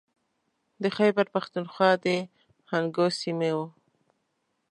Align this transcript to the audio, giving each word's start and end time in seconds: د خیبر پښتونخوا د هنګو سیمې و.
د 0.83 0.83
خیبر 0.97 1.25
پښتونخوا 1.35 1.91
د 2.05 2.07
هنګو 2.71 3.05
سیمې 3.19 3.51
و. 3.55 3.59